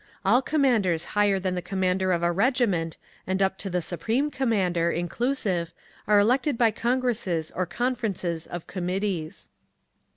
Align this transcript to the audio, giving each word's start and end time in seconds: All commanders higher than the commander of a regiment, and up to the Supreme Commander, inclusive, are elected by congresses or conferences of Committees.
All 0.25 0.41
commanders 0.41 1.05
higher 1.13 1.37
than 1.37 1.53
the 1.53 1.61
commander 1.61 2.11
of 2.11 2.23
a 2.23 2.31
regiment, 2.31 2.97
and 3.27 3.39
up 3.39 3.59
to 3.59 3.69
the 3.69 3.83
Supreme 3.83 4.31
Commander, 4.31 4.89
inclusive, 4.89 5.73
are 6.07 6.17
elected 6.17 6.57
by 6.57 6.71
congresses 6.71 7.51
or 7.51 7.67
conferences 7.67 8.47
of 8.47 8.65
Committees. 8.65 9.51